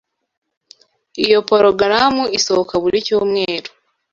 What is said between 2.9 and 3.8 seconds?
cyumweru.